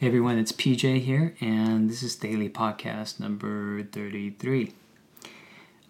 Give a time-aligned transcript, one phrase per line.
[0.00, 4.72] Hey everyone, it's PJ here, and this is Daily Podcast number 33.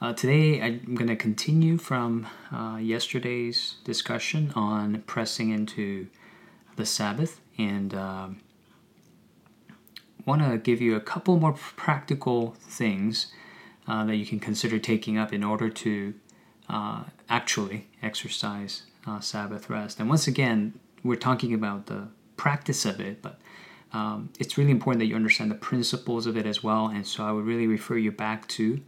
[0.03, 6.09] Uh, today I'm going to continue from uh, yesterday's discussion on pressing into
[6.75, 8.41] the Sabbath and um,
[10.27, 13.33] want to give you a couple more practical things
[13.87, 16.15] uh, that you can consider taking up in order to
[16.69, 20.01] uh, actually exercise uh, Sabbath rest.
[20.01, 23.40] And once again, we're talking about the practice of it, but
[23.93, 26.87] um, it's really important that you understand the principles of it as well.
[26.87, 28.81] And so I would really refer you back to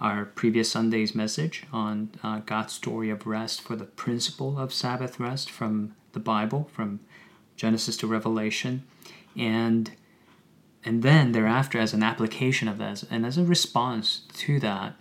[0.00, 5.20] our previous Sunday's message on uh, God's story of rest for the principle of Sabbath
[5.20, 7.00] rest from the Bible, from
[7.56, 8.84] Genesis to Revelation,
[9.36, 9.92] and
[10.82, 14.94] and then thereafter, as an application of that, and as a response to that,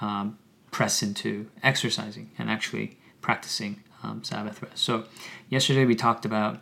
[0.00, 0.38] um,
[0.70, 4.78] press into exercising and actually practicing um, Sabbath rest.
[4.78, 5.06] So,
[5.48, 6.60] yesterday we talked about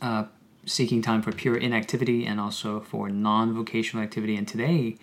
[0.00, 0.24] uh,
[0.64, 4.36] seeking time for pure inactivity and also for non vocational activity.
[4.36, 4.96] And today,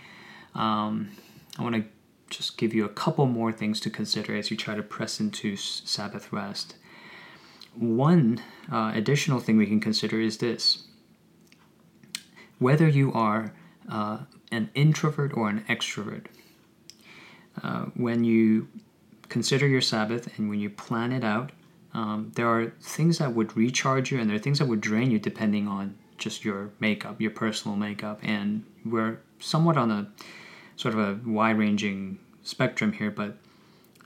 [0.55, 1.11] um,
[1.57, 1.85] I want to
[2.29, 5.55] just give you a couple more things to consider as you try to press into
[5.55, 6.75] Sabbath rest.
[7.75, 10.85] One uh, additional thing we can consider is this
[12.59, 13.53] whether you are
[13.89, 14.19] uh,
[14.51, 16.25] an introvert or an extrovert.
[17.63, 18.67] Uh, when you
[19.29, 21.51] consider your Sabbath and when you plan it out,
[21.93, 25.11] um, there are things that would recharge you, and there are things that would drain
[25.11, 28.19] you depending on just your makeup, your personal makeup.
[28.21, 30.07] And we're somewhat on a
[30.75, 33.37] sort of a wide ranging spectrum here, but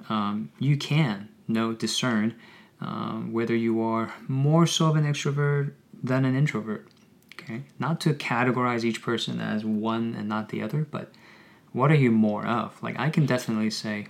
[0.10, 2.36] um, you can know, discern
[2.82, 6.88] um, whether you are more so of an extrovert than an introvert.
[7.34, 11.12] Okay, not to categorize each person as one and not the other, but
[11.72, 12.82] what are you more of?
[12.82, 14.08] Like I can definitely say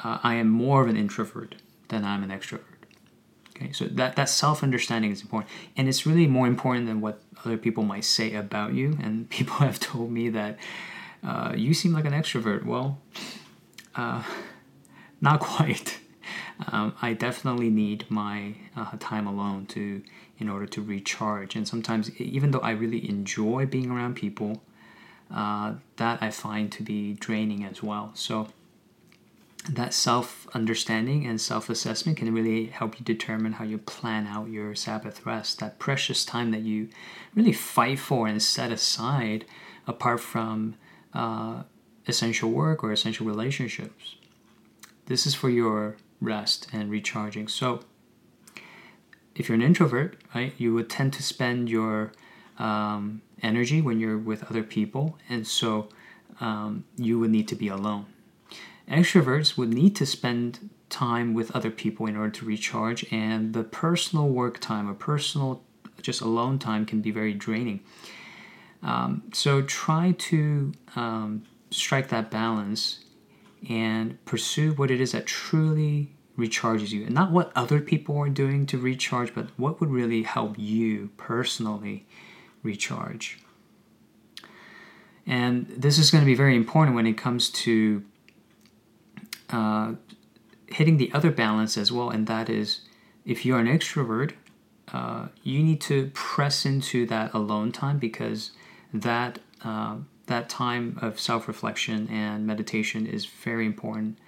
[0.00, 1.56] uh, I am more of an introvert
[1.88, 2.62] then I'm an extrovert.
[3.56, 5.50] Okay, so that, that self understanding is important.
[5.76, 8.98] And it's really more important than what other people might say about you.
[9.02, 10.58] And people have told me that
[11.24, 12.64] uh, you seem like an extrovert.
[12.64, 12.98] Well,
[13.94, 14.22] uh,
[15.20, 16.00] not quite.
[16.72, 20.02] Um, I definitely need my uh, time alone to
[20.38, 21.54] in order to recharge.
[21.54, 24.62] And sometimes, even though I really enjoy being around people,
[25.30, 28.10] uh, that I find to be draining as well.
[28.14, 28.48] So
[29.70, 34.48] that self understanding and self assessment can really help you determine how you plan out
[34.48, 36.88] your Sabbath rest, that precious time that you
[37.34, 39.44] really fight for and set aside
[39.86, 40.74] apart from
[41.14, 41.62] uh,
[42.06, 44.16] essential work or essential relationships.
[45.06, 47.48] This is for your rest and recharging.
[47.48, 47.80] So,
[49.34, 52.12] if you're an introvert, right, you would tend to spend your
[52.58, 55.88] um, energy when you're with other people, and so
[56.40, 58.06] um, you would need to be alone
[58.90, 63.64] Extroverts would need to spend time with other people in order to recharge, and the
[63.64, 65.62] personal work time or personal
[66.02, 67.80] just alone time can be very draining.
[68.82, 73.00] Um, so try to um, strike that balance
[73.68, 78.28] and pursue what it is that truly recharges you, and not what other people are
[78.28, 82.06] doing to recharge, but what would really help you personally
[82.62, 83.38] recharge.
[85.26, 88.04] And this is going to be very important when it comes to
[89.50, 89.94] uh,
[90.68, 92.80] hitting the other balance as well, and that is
[93.24, 94.32] if you're an extrovert,
[94.92, 98.52] uh, you need to press into that alone time because
[98.92, 99.96] that uh,
[100.26, 104.18] that time of self-reflection and meditation is very important,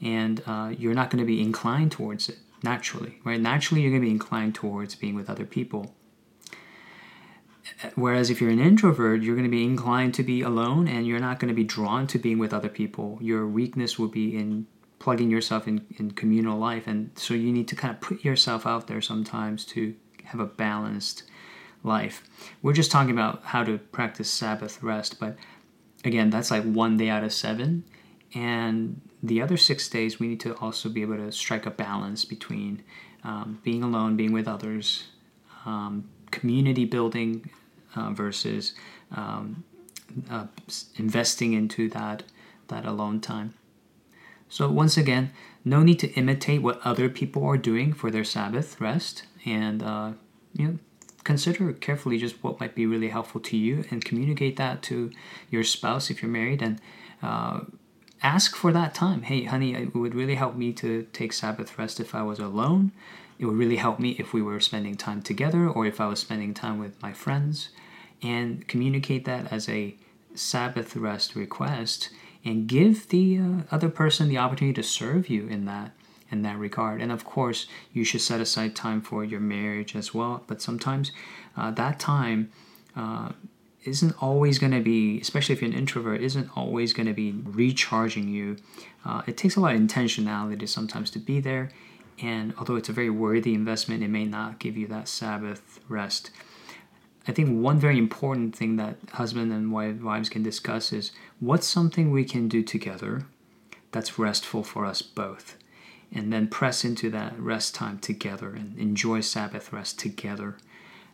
[0.00, 3.18] and uh, you're not going to be inclined towards it naturally.
[3.24, 3.40] Right?
[3.40, 5.94] Naturally, you're going to be inclined towards being with other people.
[7.94, 11.20] Whereas if you're an introvert, you're going to be inclined to be alone and you're
[11.20, 13.18] not going to be drawn to being with other people.
[13.20, 14.66] Your weakness will be in
[14.98, 16.86] plugging yourself in, in communal life.
[16.86, 20.46] And so you need to kind of put yourself out there sometimes to have a
[20.46, 21.24] balanced
[21.82, 22.22] life.
[22.62, 25.36] We're just talking about how to practice Sabbath rest, but
[26.04, 27.84] again, that's like one day out of seven.
[28.34, 32.24] And the other six days, we need to also be able to strike a balance
[32.24, 32.82] between
[33.24, 35.08] um, being alone, being with others,
[35.66, 37.50] um, community building
[37.96, 38.74] uh, versus
[39.14, 39.64] um,
[40.30, 40.46] uh,
[40.96, 42.22] investing into that
[42.68, 43.54] that alone time.
[44.48, 45.32] So once again,
[45.64, 50.12] no need to imitate what other people are doing for their Sabbath rest, and uh,
[50.54, 50.78] you know
[51.24, 55.10] consider carefully just what might be really helpful to you, and communicate that to
[55.50, 56.80] your spouse if you're married, and
[57.22, 57.60] uh,
[58.22, 59.22] ask for that time.
[59.22, 62.92] Hey, honey, it would really help me to take Sabbath rest if I was alone.
[63.38, 66.20] It would really help me if we were spending time together or if I was
[66.20, 67.70] spending time with my friends.
[68.22, 69.96] And communicate that as a
[70.34, 72.10] Sabbath rest request
[72.44, 75.92] and give the uh, other person the opportunity to serve you in that
[76.30, 77.02] in that regard.
[77.02, 80.42] And of course, you should set aside time for your marriage as well.
[80.46, 81.12] But sometimes
[81.56, 82.50] uh, that time
[82.96, 83.32] uh,
[83.84, 87.32] isn't always going to be, especially if you're an introvert, isn't always going to be
[87.44, 88.56] recharging you.
[89.04, 91.70] Uh, it takes a lot of intentionality sometimes to be there.
[92.20, 96.30] And although it's a very worthy investment, it may not give you that Sabbath rest.
[97.26, 101.66] I think one very important thing that husband and wife, wives can discuss is what's
[101.66, 103.26] something we can do together
[103.92, 105.56] that's restful for us both.
[106.14, 110.58] And then press into that rest time together and enjoy Sabbath rest together.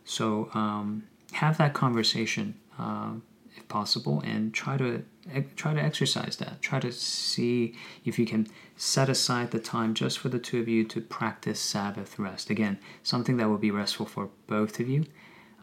[0.03, 1.03] So um,
[1.33, 3.13] have that conversation uh,
[3.57, 5.03] if possible, and try to
[5.55, 6.61] try to exercise that.
[6.61, 7.75] Try to see
[8.05, 11.59] if you can set aside the time just for the two of you to practice
[11.59, 12.49] Sabbath rest.
[12.49, 15.05] Again, something that will be restful for both of you.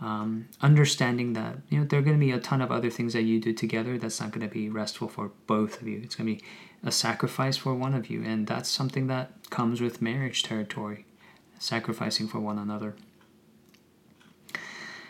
[0.01, 3.15] Um, understanding that you know there are going to be a ton of other things
[3.15, 6.01] that you do together that's not going to be restful for both of you.
[6.05, 6.49] It's going to be
[6.85, 11.07] a sacrifice for one of you, and that's something that comes with marriage territory,
[11.59, 12.95] sacrificing for one another.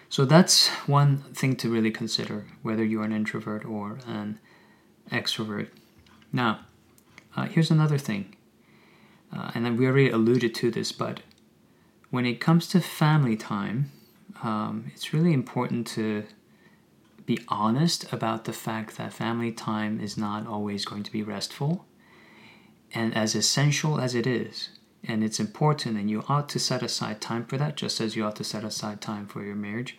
[0.08, 4.38] So that's one thing to really consider, whether you're an introvert or an
[5.10, 5.68] extrovert.
[6.32, 6.60] Now,
[7.36, 8.36] uh, here's another thing,
[9.36, 11.20] uh, and we already alluded to this, but
[12.10, 13.90] when it comes to family time,
[14.42, 16.24] um, it's really important to
[17.26, 21.84] be honest about the fact that family time is not always going to be restful.
[22.94, 24.70] And as essential as it is,
[25.06, 28.24] and it's important, and you ought to set aside time for that, just as you
[28.24, 29.98] ought to set aside time for your marriage.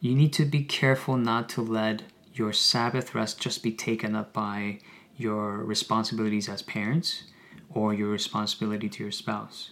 [0.00, 2.02] You need to be careful not to let
[2.34, 4.80] your Sabbath rest just be taken up by
[5.16, 7.24] your responsibilities as parents
[7.72, 9.70] or your responsibility to your spouse.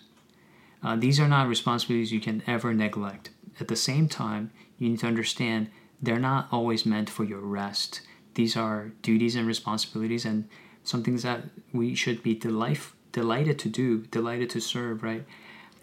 [0.82, 3.30] Uh, these are not responsibilities you can ever neglect.
[3.60, 5.70] At the same time, you need to understand
[6.00, 8.00] they're not always meant for your rest.
[8.34, 10.48] These are duties and responsibilities and
[10.82, 12.80] some things that we should be delight,
[13.14, 15.24] delighted to do, delighted to serve, right?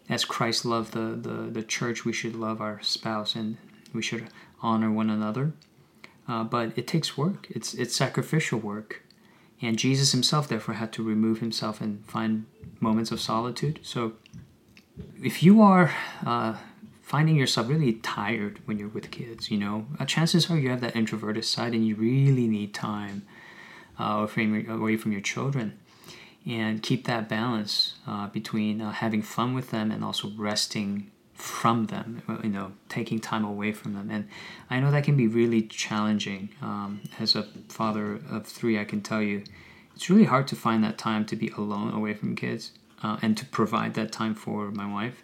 [0.10, 3.57] As Christ loved the, the, the church, we should love our spouse and
[3.94, 4.28] we should
[4.62, 5.54] honor one another.
[6.28, 9.01] Uh, but it takes work, it's, it's sacrificial work.
[9.62, 12.45] And Jesus himself, therefore, had to remove himself and find
[12.80, 13.80] moments of solitude.
[13.84, 14.13] So
[15.24, 15.94] if you are
[16.25, 16.57] uh,
[17.01, 20.81] finding yourself really tired when you're with kids, you know, uh, chances are you have
[20.81, 23.22] that introverted side and you really need time
[24.00, 24.27] uh,
[24.68, 25.77] away from your children.
[26.46, 31.88] And keep that balance uh, between uh, having fun with them and also resting from
[31.88, 34.10] them, you know, taking time away from them.
[34.10, 34.28] And
[34.70, 36.50] I know that can be really challenging.
[36.62, 39.44] Um, as a father of three, I can tell you
[39.96, 42.72] it's really hard to find that time to be alone away from kids
[43.04, 45.24] uh, and to provide that time for my wife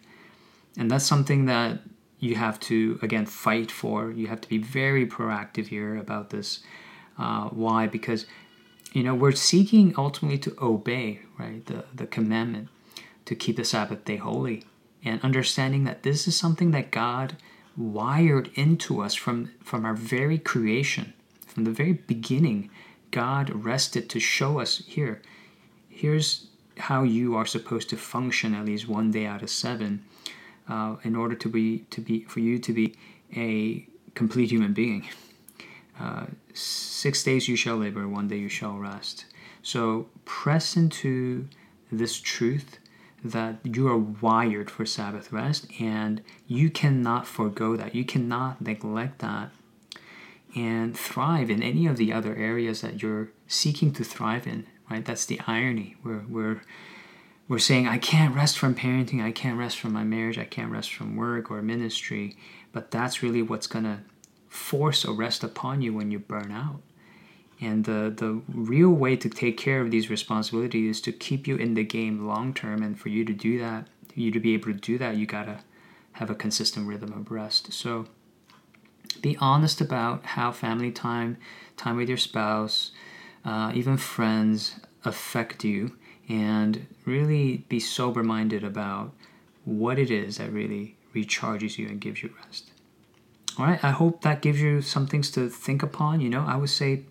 [0.78, 1.80] and that's something that
[2.20, 6.62] you have to again fight for you have to be very proactive here about this
[7.18, 8.26] uh, why because
[8.98, 12.68] you know we're seeking ultimately to obey right the, the commandment
[13.26, 14.64] to keep the sabbath day holy
[15.04, 17.36] and understanding that this is something that god
[17.76, 21.14] wired into us from from our very creation
[21.46, 22.70] from the very beginning
[23.12, 25.22] god rested to show us here
[25.90, 26.48] here's
[26.78, 30.04] how you are supposed to function at least one day out of seven
[30.70, 32.96] uh, in order to be to be for you to be
[33.36, 35.08] a complete human being.
[36.00, 36.26] Uh,
[36.58, 39.26] six days you shall labor, one day you shall rest.
[39.62, 41.48] So press into
[41.92, 42.80] this truth
[43.24, 47.96] that you are wired for Sabbath rest and you cannot forego that.
[47.96, 49.52] You cannot neglect that
[50.56, 55.04] and thrive in any of the other areas that you're seeking to thrive in, right?
[55.04, 55.96] That's the irony.
[56.04, 56.62] We're, we're
[57.48, 60.72] we're saying, I can't rest from parenting, I can't rest from my marriage, I can't
[60.72, 62.36] rest from work or ministry.
[62.74, 64.00] But that's really what's going to
[64.50, 66.82] force a rest upon you when you burn out.
[67.60, 71.56] And the, the real way to take care of these responsibilities is to keep you
[71.56, 72.84] in the game long term.
[72.84, 75.46] And for you to do that, you to be able to do that, you got
[75.46, 75.60] to
[76.14, 77.74] have a consistent rhythm of rest.
[77.74, 78.06] So
[79.22, 81.38] be honest about how family time,
[81.76, 82.92] time with your spouse,
[83.46, 85.96] uh, even friends affect you
[86.30, 89.14] and really be sober minded about
[89.64, 92.72] what it is that really recharges you and gives you rest.
[93.58, 96.22] All right, I hope that gives you some things to think upon.
[96.22, 97.04] You know, I would say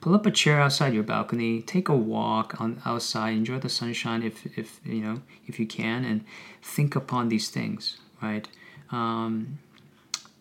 [0.00, 4.24] pull up a chair outside your balcony, take a walk on outside, enjoy the sunshine
[4.24, 6.24] if, if you know if you can, and
[6.60, 7.98] think upon these things.
[8.20, 8.48] Right,
[8.90, 9.58] um,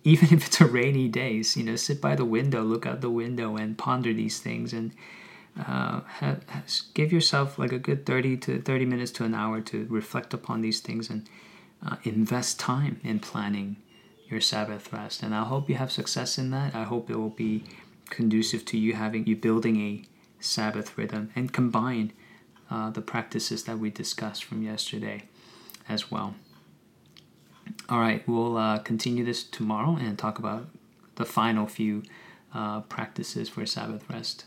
[0.03, 3.12] even if it's a rainy day, you know, sit by the window, look out the
[3.12, 4.91] window, and ponder these things and
[5.60, 6.44] uh, have,
[6.96, 10.62] give yourself like a good 30 to 30 minutes to an hour to reflect upon
[10.62, 11.30] these things and
[11.86, 13.75] uh, invest time in planning
[14.31, 15.21] your Sabbath rest.
[15.23, 16.73] And I hope you have success in that.
[16.73, 17.63] I hope it will be
[18.09, 20.03] conducive to you having you building a
[20.39, 22.13] Sabbath rhythm and combine
[22.69, 25.23] uh, the practices that we discussed from yesterday
[25.88, 26.35] as well.
[27.89, 30.67] All right, we'll uh, continue this tomorrow and talk about
[31.15, 32.03] the final few
[32.53, 34.45] uh, practices for Sabbath rest.